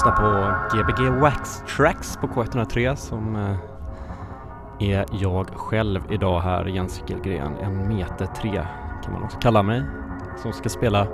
lyssnar 0.00 0.16
på 0.16 0.54
Gbg 0.76 1.20
Wax 1.20 1.62
Tracks 1.76 2.16
på 2.16 2.26
K103 2.26 2.94
som 2.94 3.36
eh, 3.36 4.90
är 4.90 5.04
jag 5.12 5.46
själv 5.54 6.00
idag 6.10 6.40
här, 6.40 6.64
Jens 6.64 7.02
Gillgren, 7.06 7.56
en 7.62 7.88
meter 7.88 8.26
tre 8.26 8.66
kan 9.04 9.12
man 9.12 9.22
också 9.22 9.38
kalla 9.38 9.62
mig, 9.62 9.82
som 10.42 10.52
ska 10.52 10.68
spela 10.68 11.06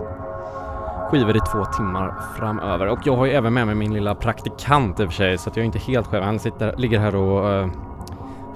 skivor 1.11 1.37
i 1.37 1.41
två 1.41 1.65
timmar 1.65 2.15
framöver. 2.39 2.87
Och 2.87 2.99
jag 3.05 3.17
har 3.17 3.27
ju 3.27 3.33
även 3.33 3.55
med 3.55 3.67
mig 3.67 3.75
min 3.75 3.95
lilla 3.95 4.15
praktikant 4.15 5.01
i 5.01 5.05
och 5.05 5.09
för 5.09 5.15
sig, 5.15 5.39
så 5.39 5.51
att 5.51 5.57
jag 5.57 5.63
är 5.63 5.67
inte 5.67 5.79
helt 5.79 6.07
själv. 6.07 6.25
Han 6.25 6.39
sitter, 6.39 6.77
ligger 6.77 6.99
här 6.99 7.17
och 7.17 7.65
uh, 7.65 7.73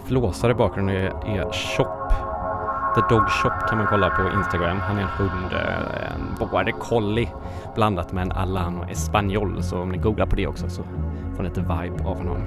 flåsar 0.05 0.51
i 0.51 0.55
bakgrunden 0.55 0.97
och 0.97 1.03
är, 1.03 1.39
är 1.39 1.53
tjock 1.53 2.00
The 2.95 3.03
Dog 3.09 3.31
Shop 3.31 3.69
kan 3.69 3.79
man 3.79 3.87
kolla 3.87 4.11
på 4.11 4.23
Instagram. 4.39 4.81
Han 4.81 4.99
är 4.99 5.03
en 5.03 5.09
hund, 5.09 5.53
eh, 5.53 6.13
en 6.13 6.35
border 6.39 6.73
collie 6.73 7.29
blandat 7.75 8.13
med 8.13 8.23
en 8.23 8.33
Alano 8.33 8.85
Espanol. 8.91 9.63
Så 9.63 9.81
om 9.83 9.89
ni 9.89 9.99
googlar 9.99 10.27
på 10.27 10.37
det 10.37 10.47
också 10.47 10.69
så 10.69 10.83
får 11.37 11.43
ni 11.43 11.49
lite 11.49 11.61
vibe 11.61 12.05
av 12.05 12.17
honom. 12.17 12.39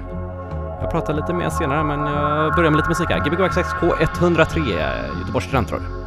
Jag 0.80 0.90
pratar 0.90 1.14
lite 1.14 1.32
mer 1.32 1.50
senare 1.50 1.84
men 1.84 2.00
jag 2.00 2.54
börjar 2.54 2.70
med 2.70 2.76
lite 2.76 2.88
musik 2.88 3.10
här. 3.10 3.18
Gbg 3.18 3.48
K 3.80 3.94
103 4.00 4.60
Göteborgs 4.60 5.46
studentradio. 5.46 6.03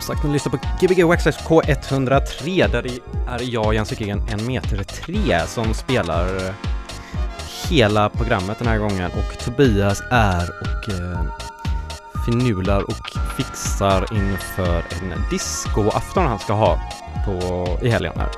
Som 0.00 0.14
sagt, 0.14 0.26
ni 0.26 0.32
lyssnar 0.32 0.50
på 0.52 0.58
Gbg 0.80 1.04
Waxxax 1.04 1.38
K103 1.38 2.70
där 2.70 2.82
det 2.82 2.98
är 3.28 3.52
jag, 3.52 3.74
Jens 3.74 3.92
Wikegren, 3.92 4.22
en 4.28 4.46
meter 4.46 4.84
tre 4.84 5.46
som 5.46 5.74
spelar 5.74 6.36
eh, 6.36 6.54
hela 7.68 8.08
programmet 8.08 8.58
den 8.58 8.68
här 8.68 8.78
gången 8.78 9.10
och 9.10 9.38
Tobias 9.38 10.02
är 10.10 10.50
och 10.60 10.88
eh, 10.88 11.20
finular 12.26 12.82
och 12.82 13.10
fixar 13.36 14.06
inför 14.12 14.76
en 14.76 15.24
discoafton 15.30 16.26
han 16.26 16.38
ska 16.38 16.52
ha 16.52 16.80
på, 17.26 17.66
i 17.82 17.88
helgen 17.88 18.12
här. 18.16 18.28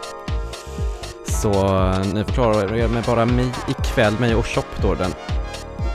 Så 1.27 1.53
eh, 1.53 2.14
ni 2.14 2.25
förklarar 2.25 2.77
er 2.77 2.88
med 2.88 3.05
bara 3.05 3.25
mig 3.25 3.53
ikväll, 3.68 4.18
mig 4.18 4.35
och 4.35 4.46
Chop 4.46 4.66
då, 4.83 4.94
den, 4.94 5.11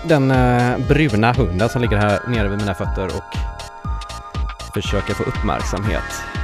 den 0.05 0.31
eh, 0.31 0.87
bruna 0.87 1.33
hunden 1.33 1.69
som 1.69 1.81
ligger 1.81 1.97
här 1.97 2.19
nere 2.27 2.47
vid 2.47 2.59
mina 2.59 2.73
fötter 2.73 3.05
och 3.05 3.56
försöka 4.81 5.13
få 5.13 5.23
uppmärksamhet. 5.23 6.36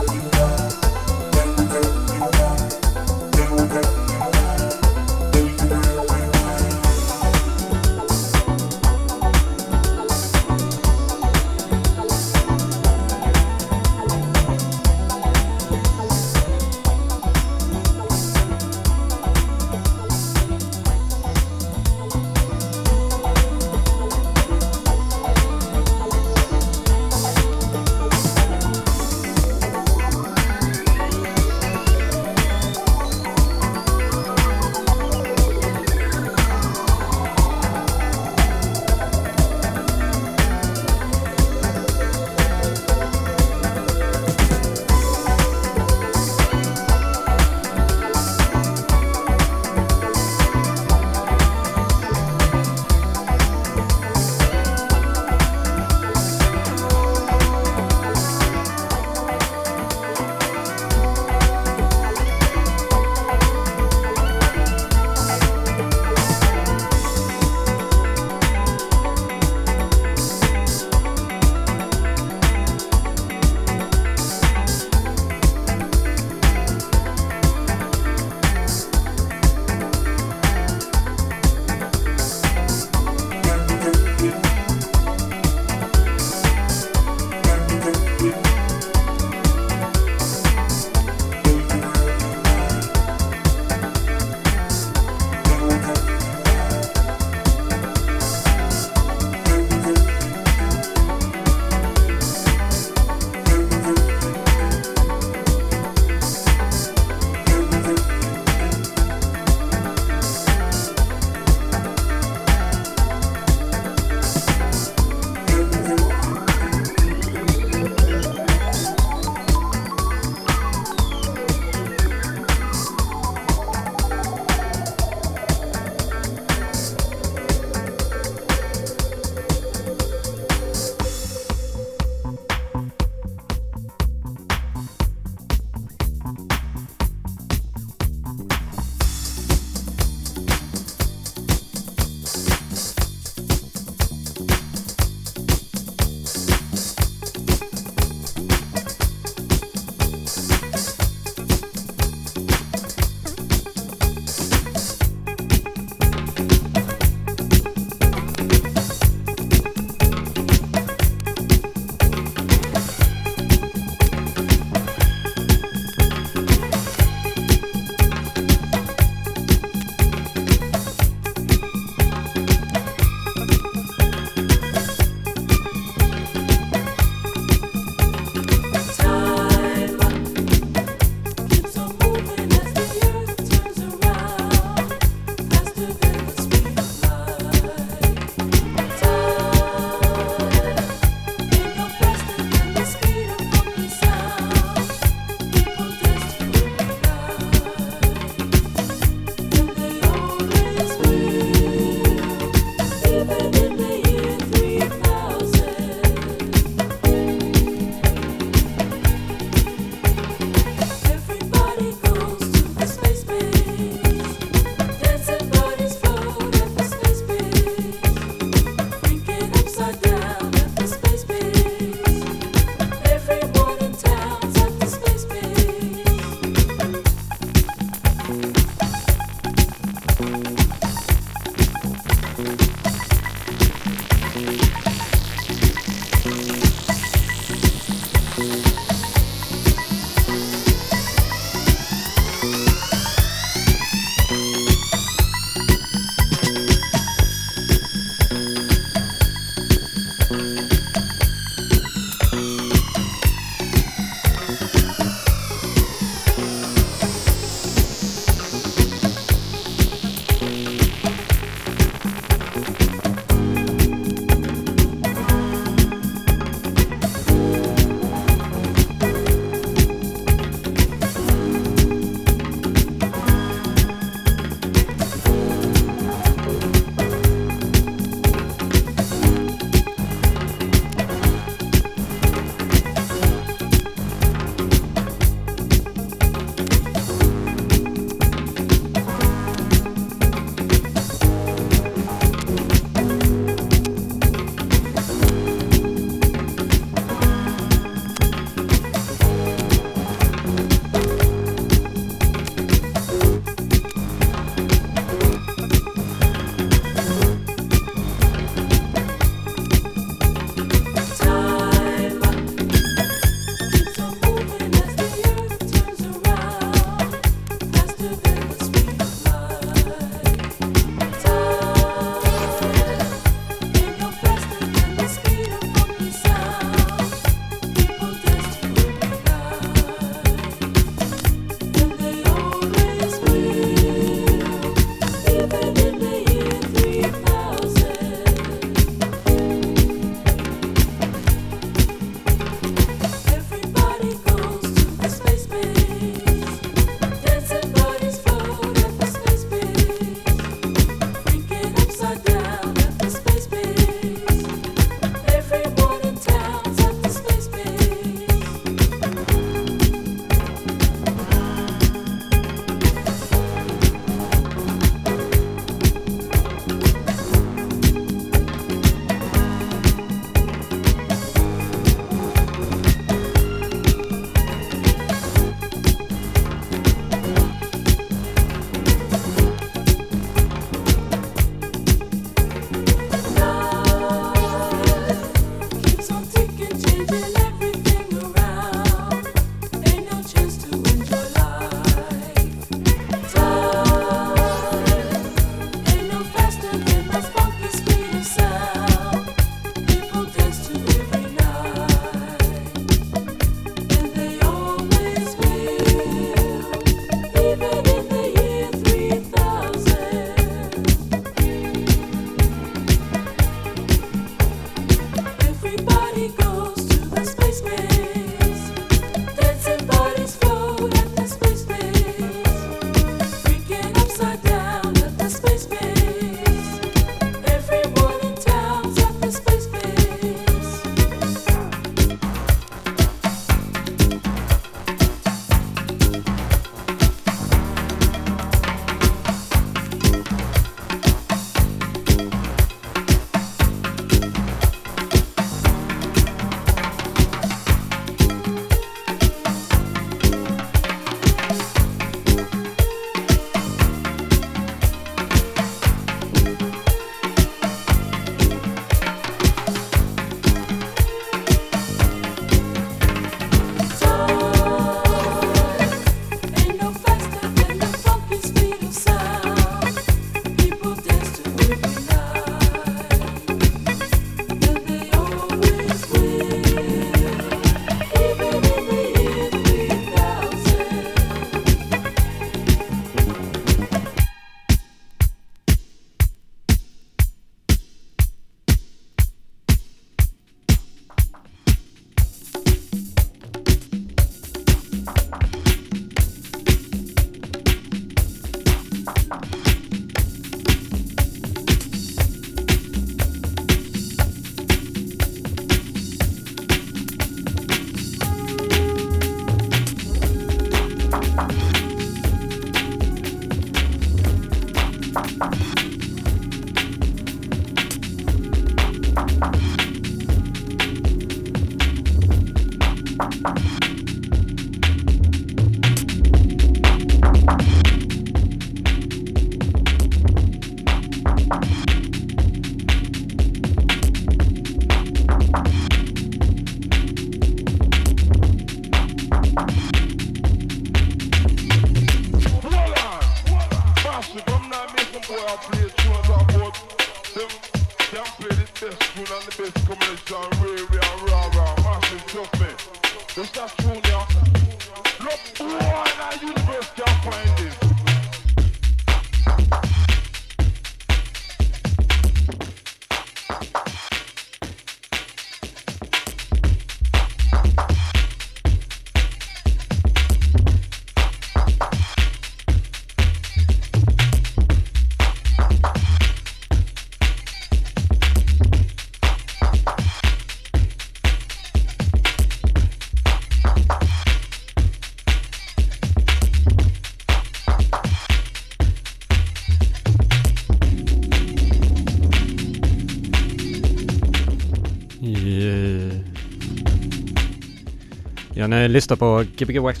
Eh, 598.74 598.80
Ni 598.80 598.88
lyssnar 598.88 599.16
på 599.16 599.44
Gbg 599.56 599.78
Wax 599.78 600.00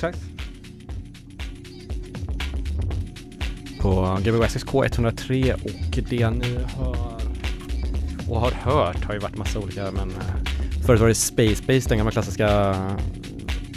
På 3.80 4.18
Gbg 4.20 4.30
Wax 4.38 4.56
K103 4.56 5.52
och 5.52 5.98
det 6.10 6.16
jag 6.16 6.32
nu 6.36 6.58
hör 6.76 7.20
och 8.28 8.40
har 8.40 8.50
hört 8.50 9.04
har 9.04 9.14
ju 9.14 9.20
varit 9.20 9.36
massa 9.36 9.58
olika 9.58 9.90
men 9.90 10.10
eh, 10.10 10.82
förut 10.86 11.00
var 11.00 11.08
det 11.08 11.14
Space 11.14 11.62
Base, 11.66 11.88
den 11.88 11.98
gamla 11.98 12.10
klassiska 12.10 12.74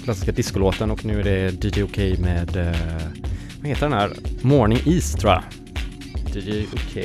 klassiska 0.04 0.32
discolåten 0.32 0.92
och 0.92 1.06
nu 1.06 1.20
är 1.20 1.24
det 1.24 1.78
DJ 1.78 1.84
OK 1.84 1.98
med 2.20 2.56
eh, 2.58 3.02
vad 3.62 3.68
heter 3.70 3.82
den 3.82 3.94
här? 3.94 4.12
Morning 4.42 4.80
East 4.86 5.20
tror 5.20 5.32
jag. 5.34 5.44
DJ 6.44 6.66
OK. 6.74 6.98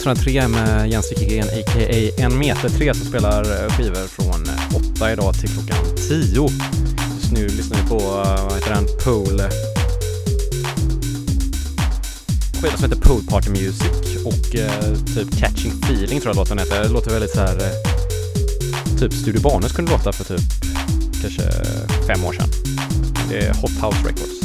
103 0.00 0.48
med 0.48 0.90
Jens 0.90 1.12
Wikegren 1.12 1.48
a.k.a. 1.48 2.24
en 2.24 2.38
meter 2.38 2.68
3 2.68 2.94
som 2.94 3.06
spelar 3.06 3.42
eh, 3.42 3.70
skivor 3.70 4.06
från 4.08 4.46
eh, 4.46 4.92
8 4.96 5.12
idag 5.12 5.34
till 5.34 5.48
klockan 5.48 5.96
10. 6.08 6.48
Just 7.14 7.32
nu 7.32 7.48
lyssnar 7.48 7.78
vi 7.82 7.88
på, 7.88 7.96
eh, 7.96 8.44
vad 8.44 8.54
heter 8.54 8.74
den, 8.74 8.86
Pool 9.04 9.42
skiva 12.60 12.76
som 12.76 12.90
heter 12.90 13.02
Pool 13.08 13.22
Party 13.28 13.50
Music 13.50 14.24
och 14.24 14.56
eh, 14.56 14.94
typ 15.14 15.38
Catching 15.38 15.72
Feeling 15.82 16.20
tror 16.20 16.30
jag 16.30 16.36
låten 16.36 16.58
heter. 16.58 16.82
Det 16.82 16.88
låter 16.88 17.10
väldigt 17.10 17.30
så 17.30 17.40
här 17.40 17.58
typ 18.98 19.12
Studio 19.12 19.40
Banus 19.42 19.72
kunde 19.72 19.90
låta 19.90 20.12
för 20.12 20.24
typ 20.24 20.46
kanske 21.22 21.42
fem 22.06 22.24
år 22.24 22.32
sedan. 22.32 22.48
Det 23.30 23.38
är 23.38 23.54
Hot 23.54 23.70
House 23.70 24.08
Records. 24.08 24.39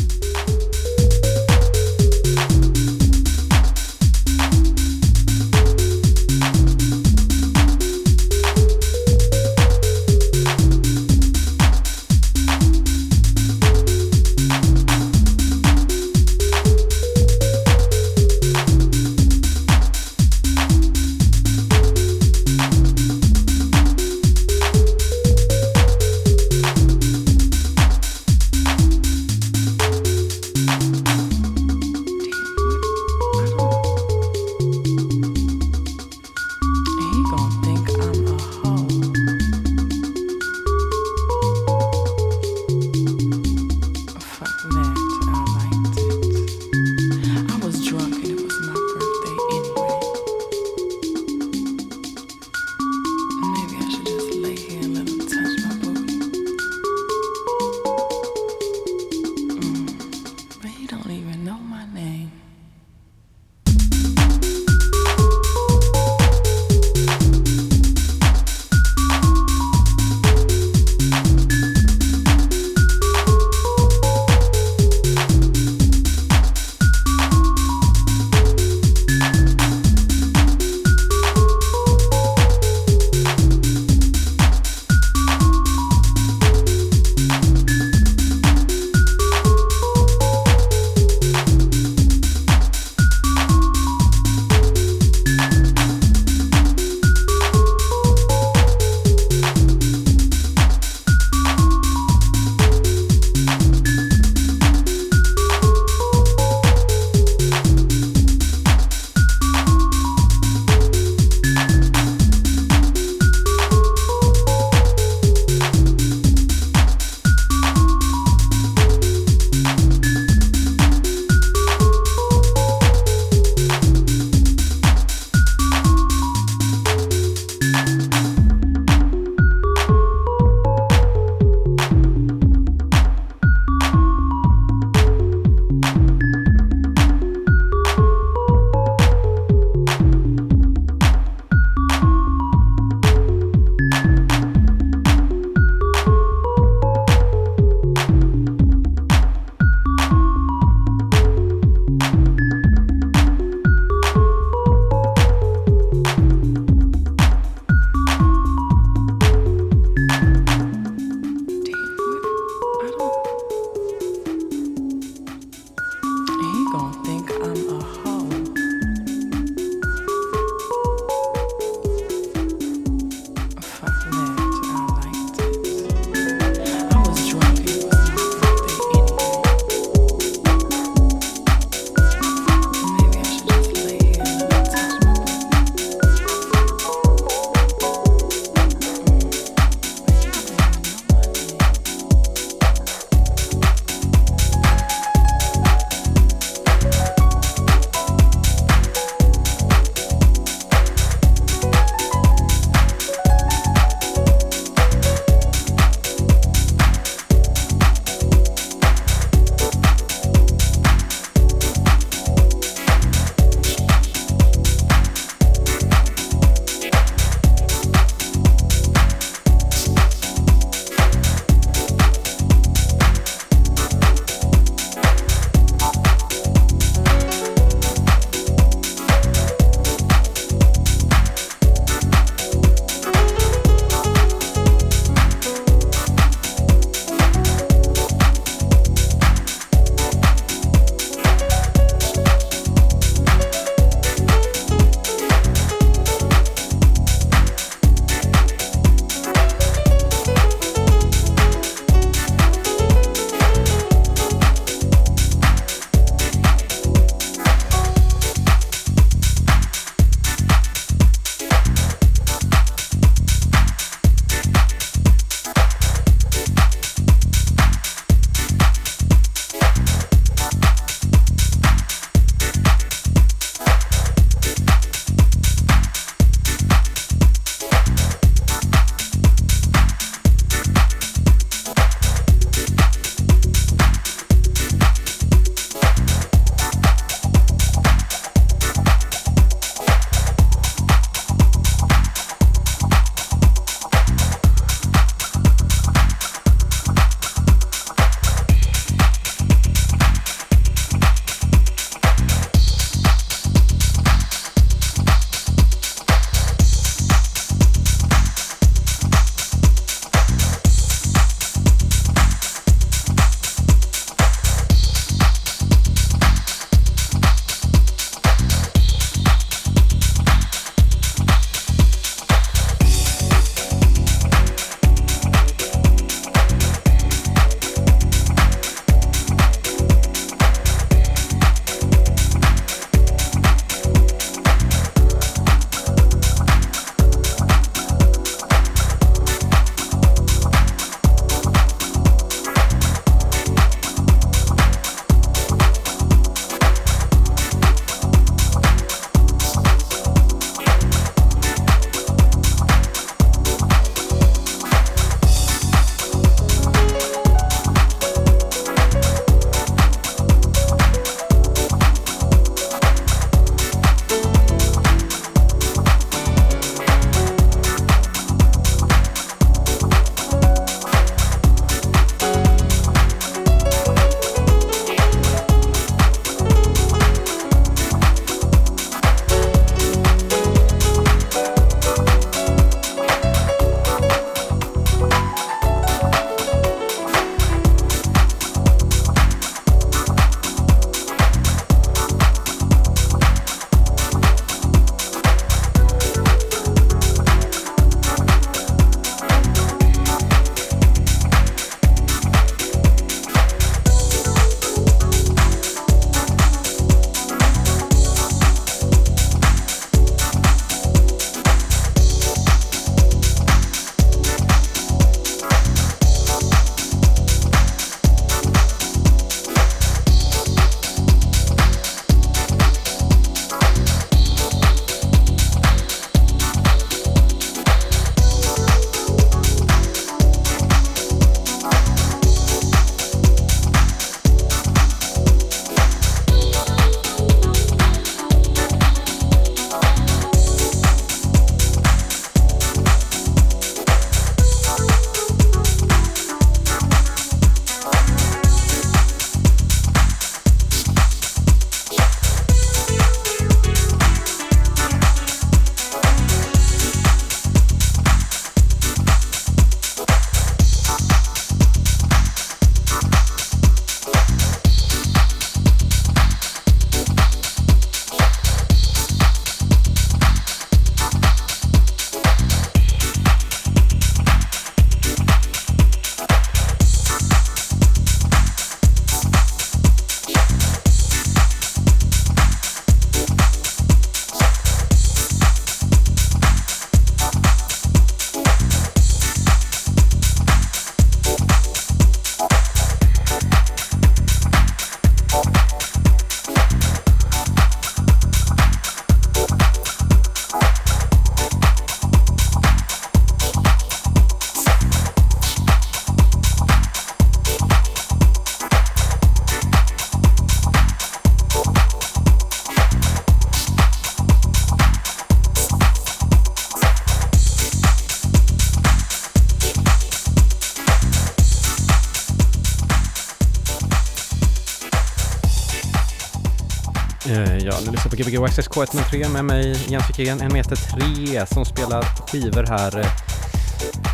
På 528.16 528.24
Gbg 528.24 528.44
Access 528.44 528.70
K103 528.70 529.30
med 529.30 529.46
mig 529.46 529.78
Jens 529.88 530.10
Wikén, 530.10 530.42
en 530.42 530.54
meter 530.54 530.76
tre 530.76 531.46
som 531.46 531.66
spelar 531.66 532.04
skivor 532.04 532.64
här 532.64 533.00
eh, 533.00 533.08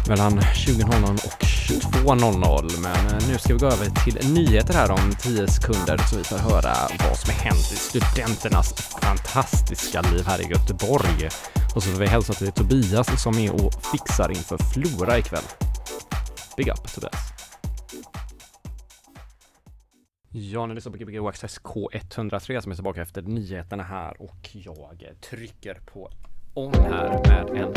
mellan 0.08 0.40
20.00 0.40 1.26
och 1.26 1.44
22.00. 1.44 2.80
Men 2.82 3.08
eh, 3.08 3.28
nu 3.28 3.38
ska 3.38 3.54
vi 3.54 3.60
gå 3.60 3.66
över 3.66 3.86
till 4.04 4.34
nyheter 4.34 4.74
här 4.74 4.92
om 4.92 5.16
10 5.22 5.48
sekunder 5.48 5.98
så 5.98 6.18
vi 6.18 6.24
får 6.24 6.38
höra 6.38 6.74
vad 7.10 7.18
som 7.18 7.34
har 7.34 7.42
hänt 7.44 7.72
i 7.74 7.76
studenternas 7.76 8.74
fantastiska 8.74 10.02
liv 10.02 10.24
här 10.28 10.42
i 10.42 10.52
Göteborg. 10.52 11.30
Och 11.76 11.84
så 11.84 11.90
får 11.90 12.00
vi 12.00 12.08
hälsa 12.08 12.34
till 12.34 12.52
Tobias 12.52 13.22
som 13.22 13.38
är 13.38 13.66
och 13.66 13.74
fixar 13.92 14.30
inför 14.32 14.58
Flora 14.58 15.18
ikväll. 15.18 15.44
Big 16.58 16.68
up 16.68 16.94
Tobias! 16.94 17.31
Ja, 20.34 20.66
ni 20.66 20.76
lyssnar 20.76 20.92
på 20.92 20.98
Gbg 20.98 21.28
Access 21.28 21.62
K103 21.62 22.62
som 22.62 22.72
är 22.72 22.76
tillbaka 22.76 23.02
efter 23.02 23.22
nyheterna 23.22 23.84
här 23.84 24.22
och 24.22 24.50
jag 24.54 25.22
trycker 25.22 25.80
på 25.94 26.10
on 26.54 26.74
här 26.74 27.10
med 27.28 27.62
en 27.62 27.74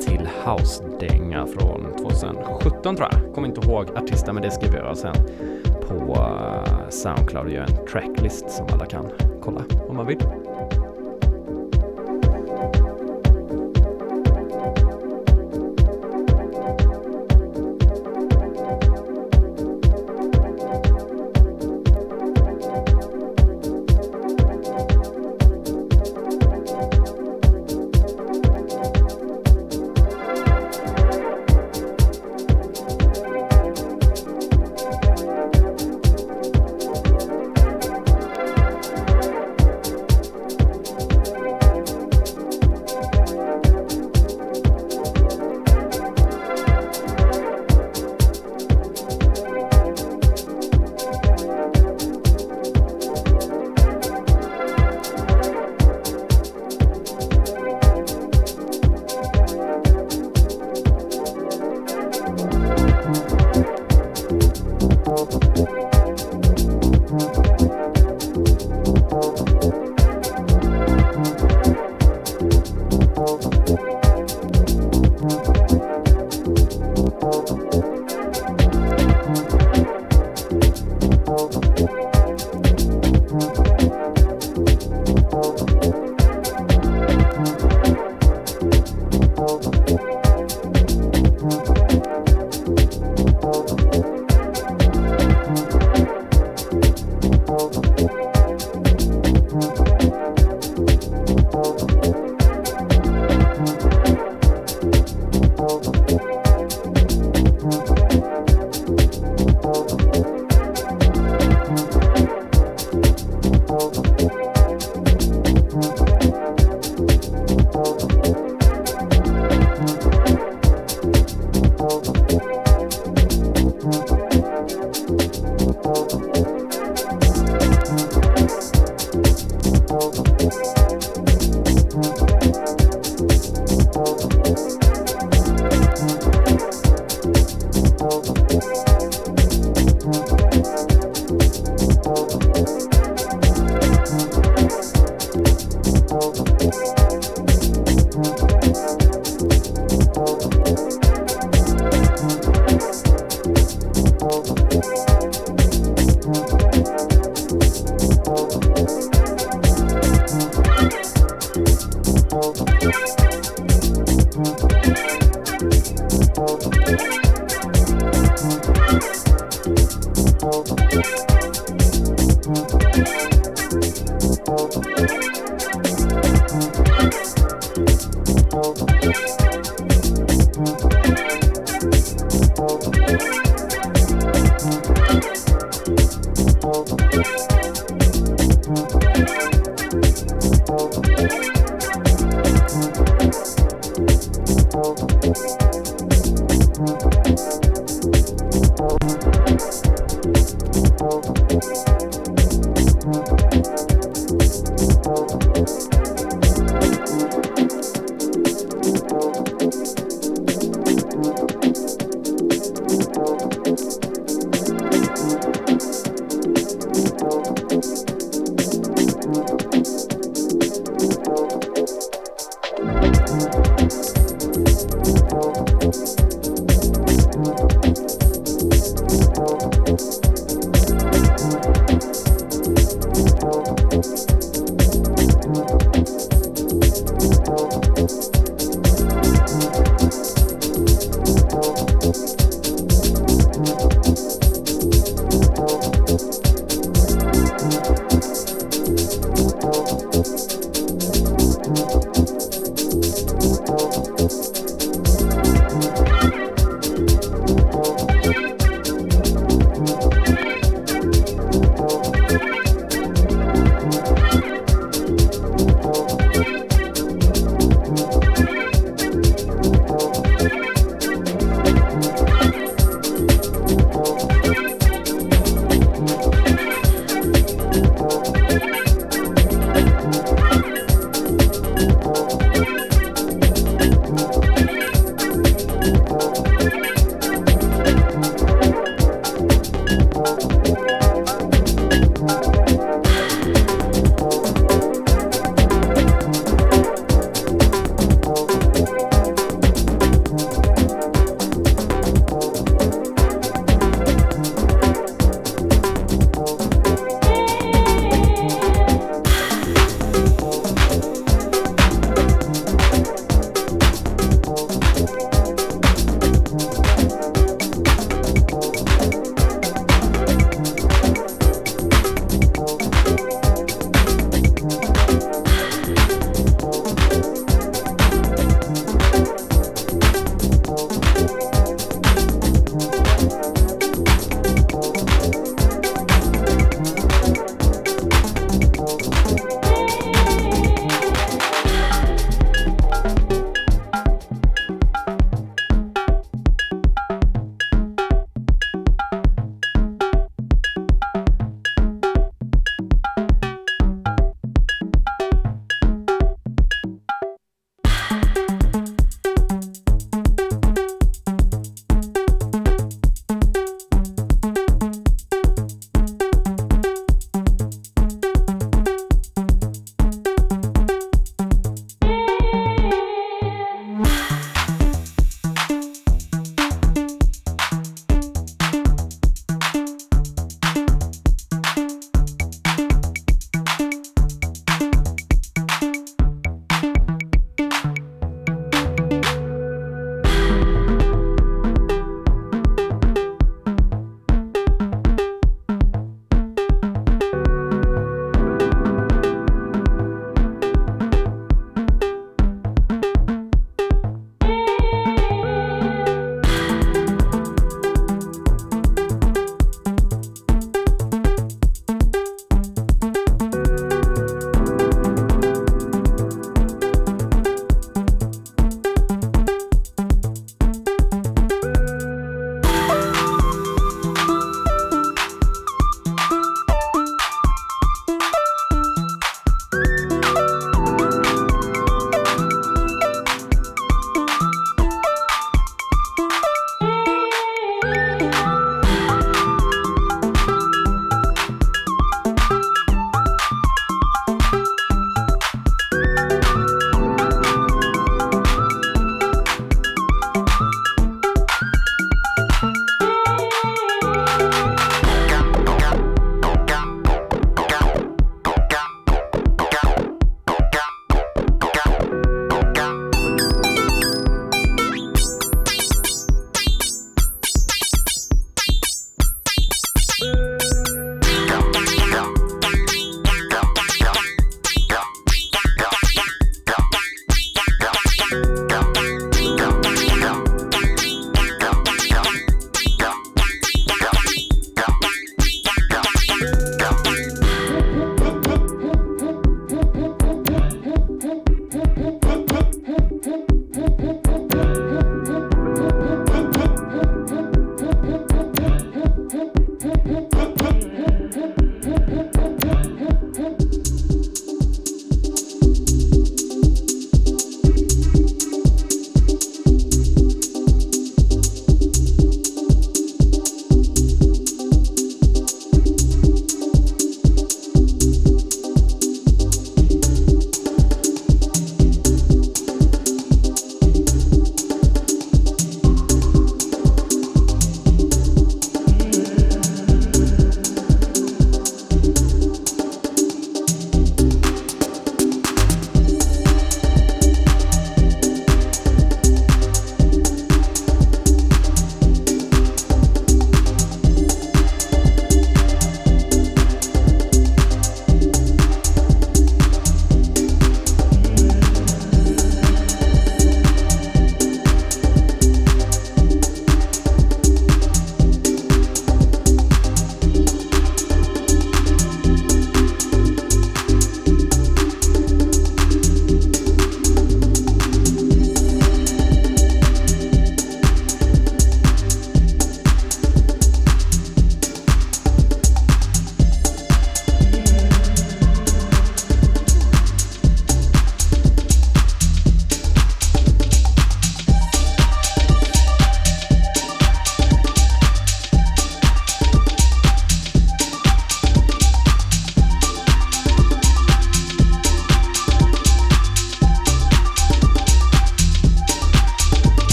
till 0.00 0.28
house-dänga 0.46 1.46
från 1.46 1.96
2017 1.96 2.96
tror 2.96 3.08
jag. 3.12 3.34
Kommer 3.34 3.48
inte 3.48 3.68
ihåg 3.68 3.96
artisten 3.96 4.34
men 4.34 4.42
det 4.42 4.50
skriver 4.50 4.78
jag 4.78 4.98
sen 4.98 5.14
på 5.88 6.14
eh, 6.14 6.88
Soundcloud 6.88 7.46
och 7.46 7.52
gör 7.52 7.62
en 7.62 7.86
tracklist 7.86 8.50
som 8.50 8.66
alla 8.72 8.86
kan 8.86 9.10
kolla 9.42 9.64
om 9.88 9.96
man 9.96 10.06
vill. 10.06 10.41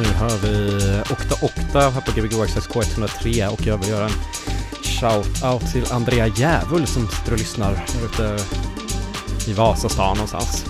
Nu 0.00 0.06
hör 0.06 0.36
vi 0.36 0.80
Okta 1.12 1.44
Okta 1.44 1.90
här 1.90 2.00
på 2.00 2.20
Gbg 2.20 2.42
Access 2.42 2.68
K103 2.68 3.48
och 3.48 3.66
jag 3.66 3.78
vill 3.78 3.88
göra 3.88 4.04
en 4.04 4.10
shout-out 4.82 5.72
till 5.72 5.92
Andrea 5.92 6.26
Djävul 6.26 6.86
som 6.86 7.08
sitter 7.08 7.32
och 7.32 7.38
lyssnar 7.38 7.72
där 7.72 8.04
ute 8.04 8.44
i 9.50 9.52
Vasastan 9.52 10.16
någonstans. 10.16 10.64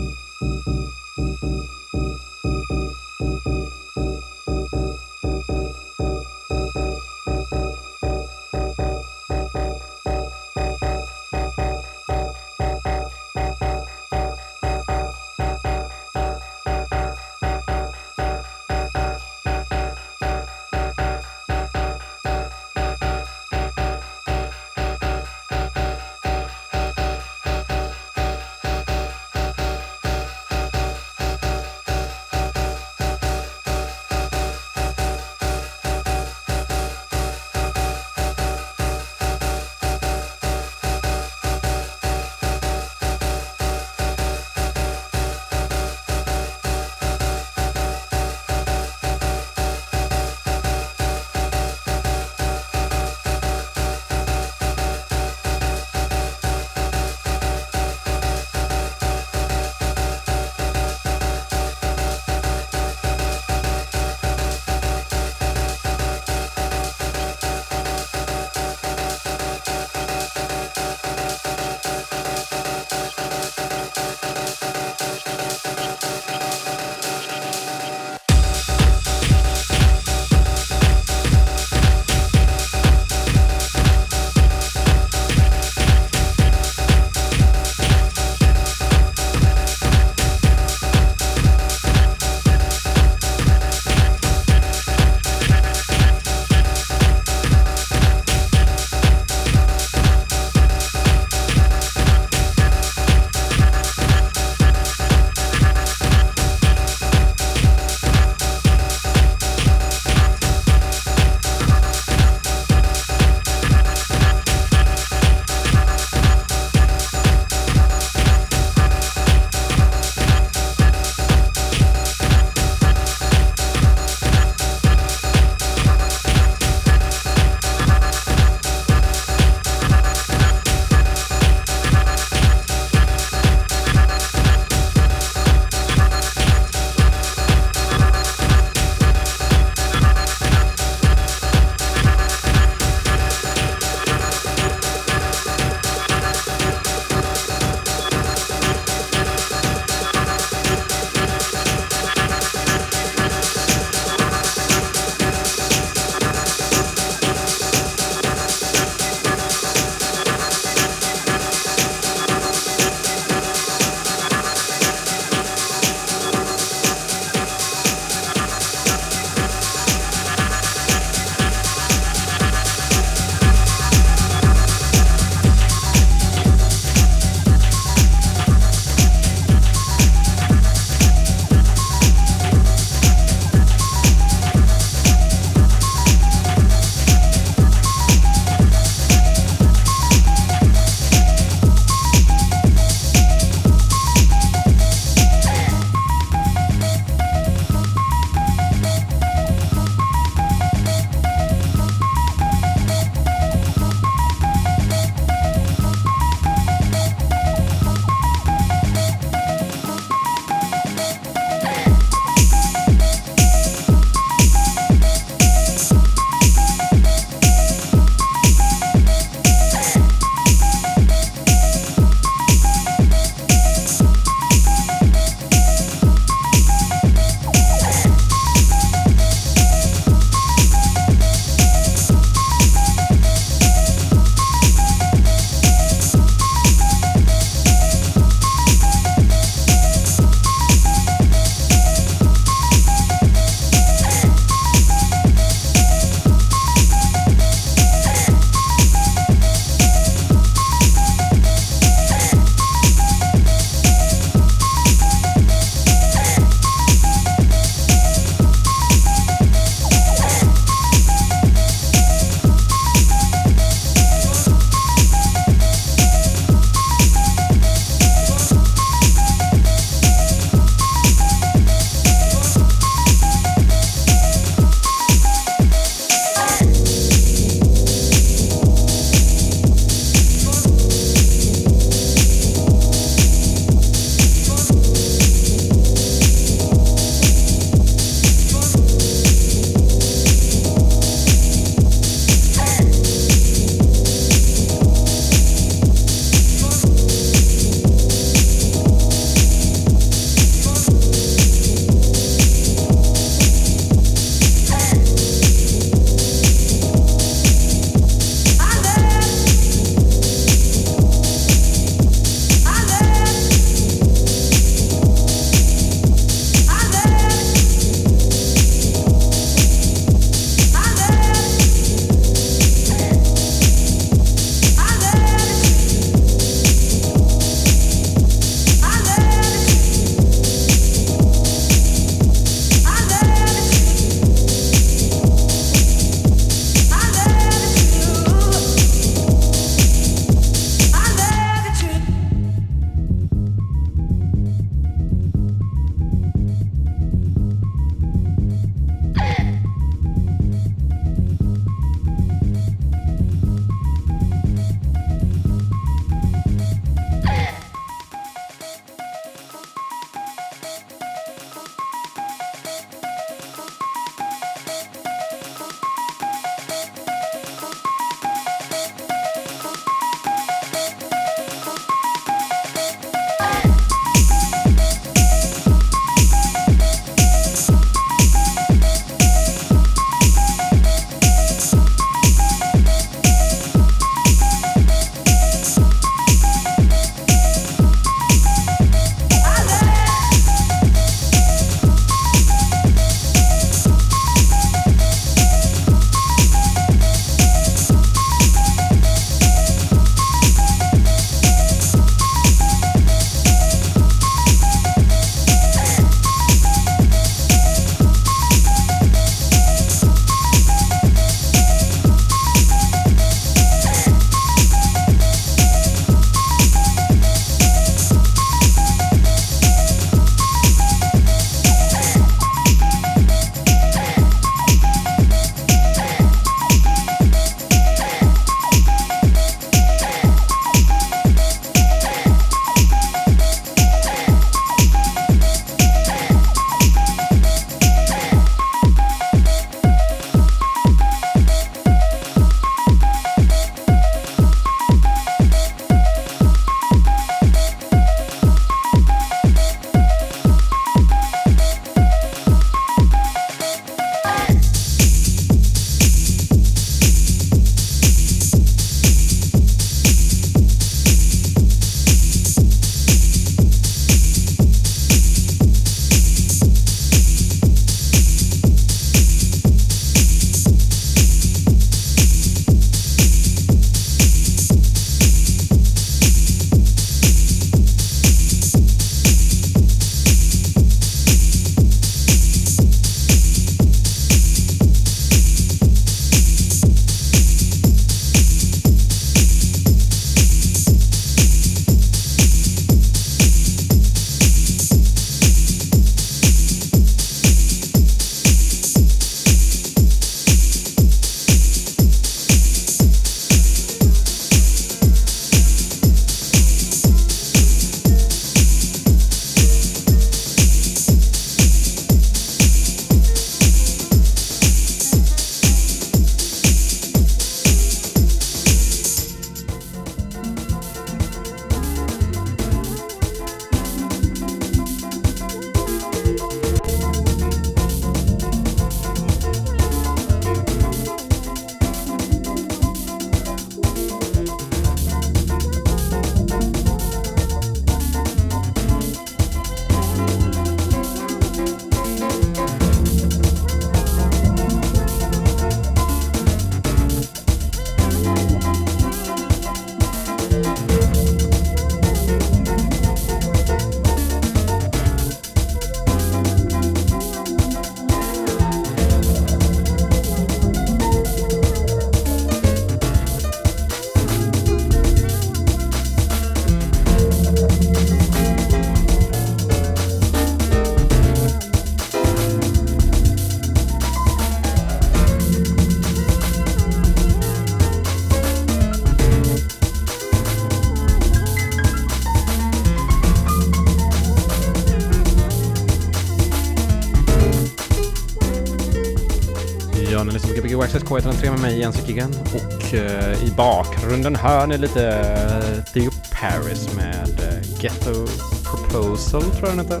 K103 591.14 591.50
med 591.50 591.60
mig 591.60 591.78
Jens 591.78 592.08
Giggen 592.08 592.34
och 592.54 592.94
uh, 592.94 593.44
i 593.44 593.52
bakgrunden 593.56 594.36
hör 594.36 594.66
ni 594.66 594.78
lite 594.78 595.08
uh, 595.08 595.84
Theo 595.92 596.10
Paris 596.40 596.94
med 596.96 597.28
uh, 597.28 597.80
Ghetto 597.80 598.26
Proposal 598.64 599.42
tror 599.42 599.68
jag 599.68 599.76
den 599.76 599.78
heter. 599.78 600.00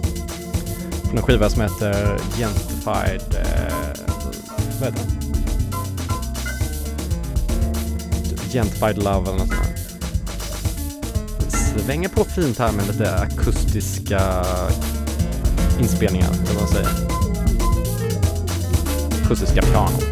Från 1.04 1.16
en 1.16 1.22
skiva 1.22 1.50
som 1.50 1.62
heter 1.62 2.18
Gentified... 2.36 3.34
Uh, 3.34 3.40
vad 4.80 4.88
heter 4.88 4.92
den? 4.92 5.06
Gentified 8.50 8.98
Love 8.98 9.30
eller 9.30 9.38
något 9.38 9.48
sånt 9.48 9.50
där. 9.50 9.74
Svänger 11.84 12.08
på 12.08 12.24
fint 12.24 12.58
här 12.58 12.72
med 12.72 12.86
lite 12.86 13.14
akustiska 13.14 14.44
inspelningar, 15.80 16.28
eller 16.28 16.54
vad 16.54 16.62
man 16.62 16.68
säger. 16.68 16.88
Akustiska 19.24 19.62
pianon. 19.62 20.03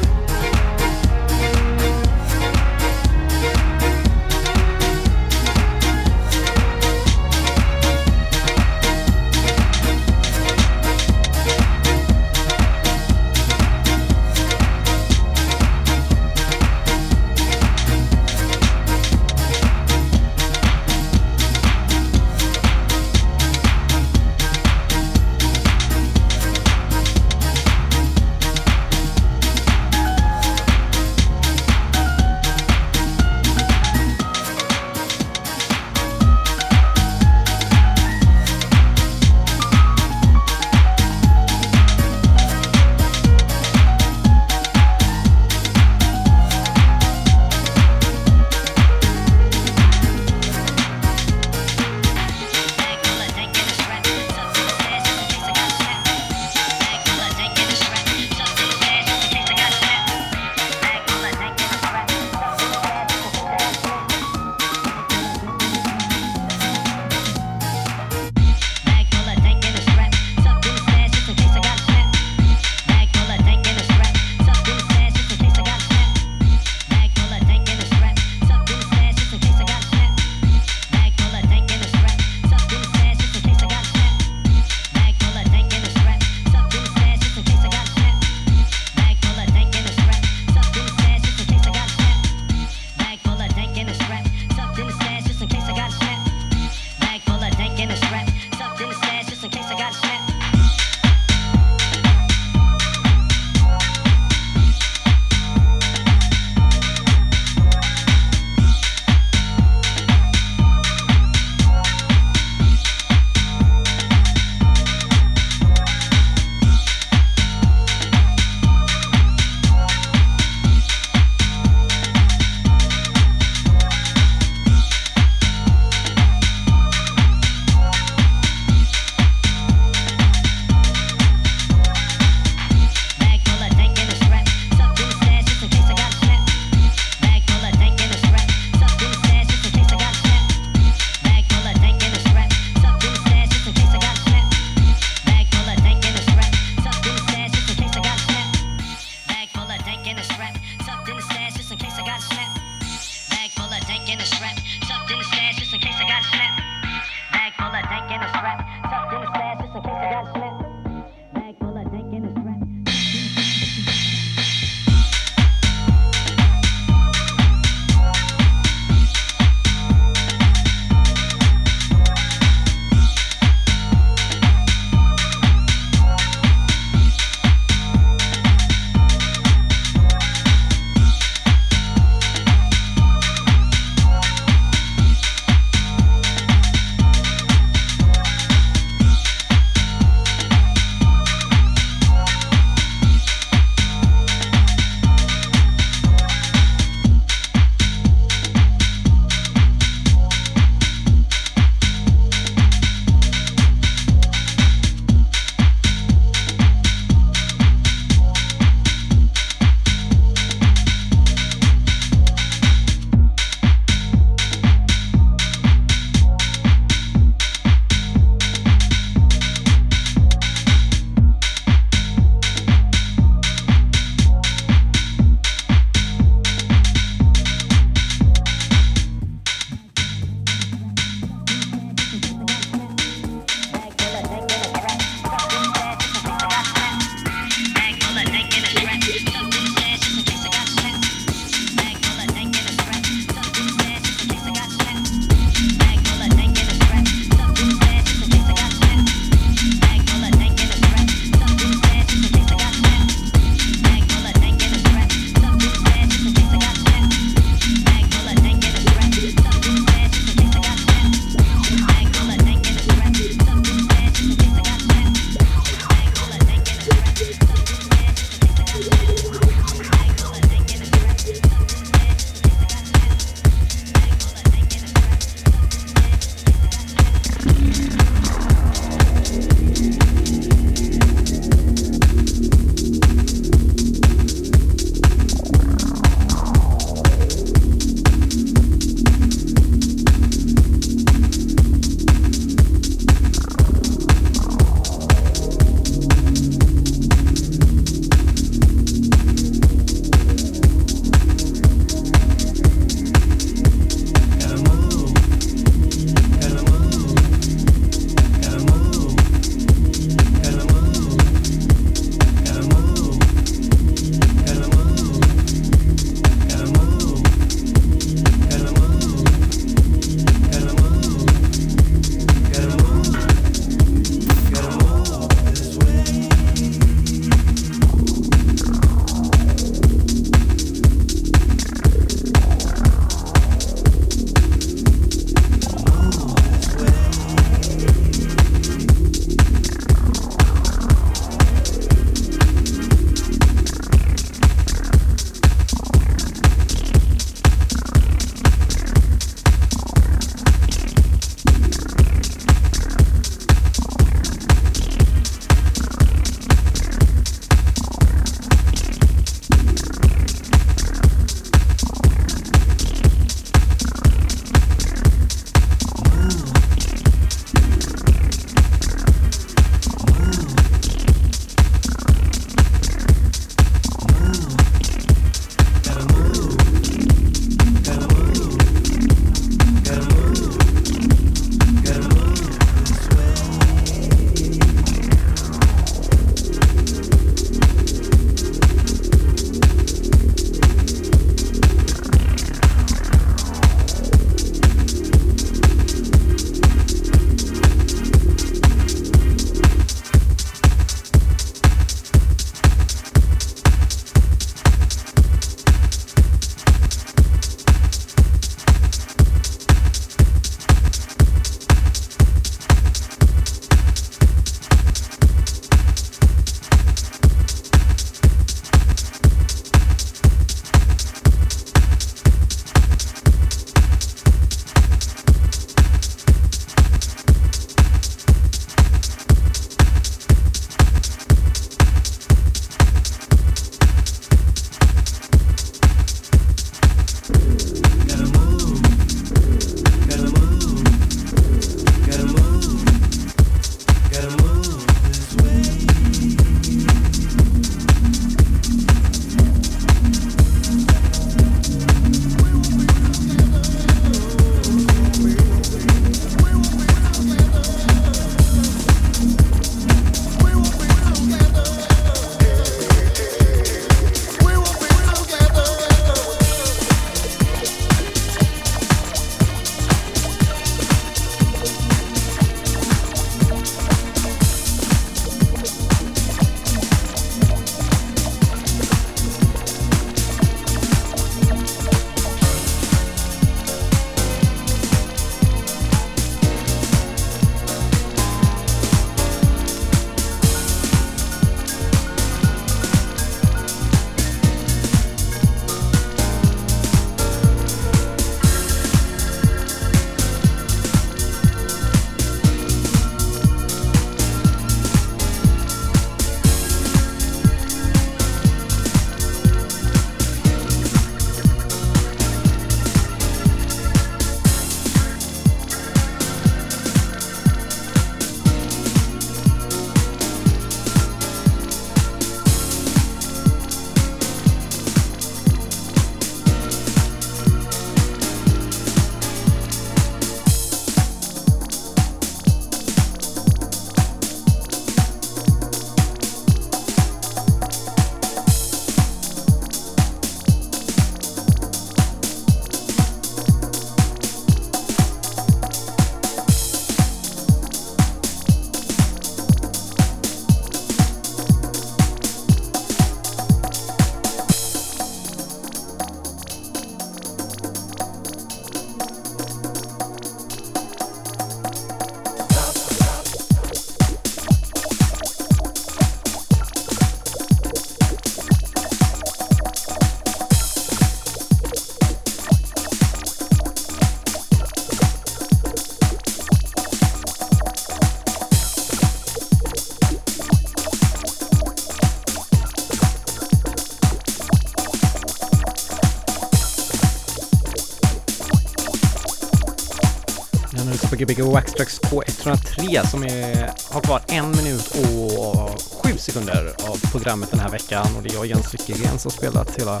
Gbg 591.26 591.42
Waxtrax 591.42 592.00
K103 592.00 593.06
som 593.06 593.22
är, 593.22 593.70
har 593.90 594.00
kvar 594.00 594.22
en 594.28 594.50
minut 594.50 594.94
och 594.94 595.82
sju 596.02 596.18
sekunder 596.18 596.74
av 596.88 597.10
programmet 597.10 597.50
den 597.50 597.60
här 597.60 597.68
veckan 597.68 598.06
och 598.16 598.22
det 598.22 598.28
är 598.28 598.34
jag 598.34 598.46
Jens 598.46 598.72
Lyckegren 598.72 599.18
som 599.18 599.30
spelat 599.30 599.80
hela 599.80 600.00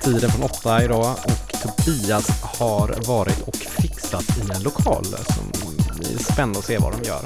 tiden 0.00 0.30
från 0.30 0.42
åtta 0.42 0.84
idag 0.84 1.16
och 1.24 1.60
Tobias 1.62 2.42
har 2.42 3.06
varit 3.06 3.40
och 3.40 3.56
fixat 3.56 4.24
i 4.38 4.56
en 4.56 4.62
lokal 4.62 5.04
som 5.04 5.52
det 6.00 6.14
är 6.14 6.18
spännande 6.18 6.58
att 6.58 6.64
se 6.64 6.78
vad 6.78 6.92
de 6.92 7.08
gör. 7.08 7.24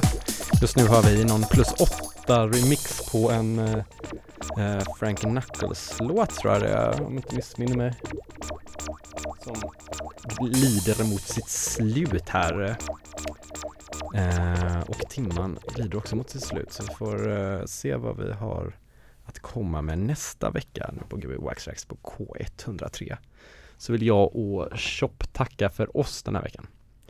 Just 0.61 0.77
nu 0.77 0.87
har 0.87 1.03
vi 1.03 1.25
någon 1.25 1.43
plus 1.43 1.73
åtta 1.73 2.47
remix 2.47 3.11
på 3.11 3.31
en 3.31 3.59
eh, 3.59 3.79
eh, 4.59 4.83
Frank 4.99 5.19
Knuckles-låt 5.19 6.35
tror 6.35 6.53
jag 6.53 6.63
det 6.63 6.69
är, 6.69 7.03
om 7.03 7.15
jag 7.15 7.25
inte 7.25 7.37
missminner 7.37 7.77
mig. 7.77 7.95
Som 9.45 9.55
lider 10.41 11.05
mot 11.05 11.23
sitt 11.23 11.49
slut 11.49 12.29
här. 12.29 12.77
Eh, 14.15 14.81
och 14.81 14.99
timman 14.99 15.59
glider 15.74 15.99
också 15.99 16.16
mot 16.16 16.31
sitt 16.31 16.43
slut 16.43 16.73
så 16.73 16.82
vi 16.82 16.95
får 16.95 17.39
eh, 17.39 17.65
se 17.65 17.97
vad 17.97 18.16
vi 18.16 18.32
har 18.32 18.78
att 19.24 19.39
komma 19.39 19.82
med 19.82 19.99
nästa 19.99 20.51
vecka 20.51 20.91
nu 20.93 21.03
på 21.09 21.16
GB 21.16 21.36
Waxrax 21.36 21.85
på 21.85 21.97
K103. 21.97 23.16
Så 23.77 23.93
vill 23.93 24.07
jag 24.07 24.36
och 24.36 24.78
Chop 24.78 25.32
tacka 25.32 25.70
för 25.70 25.97
oss 25.97 26.23
den 26.23 26.35
här 26.35 26.43
veckan. 26.43 26.66